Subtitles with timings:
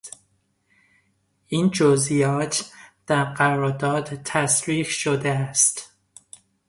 [1.47, 2.71] این جزئیات
[3.07, 5.91] در قرارداد تصریح شده است.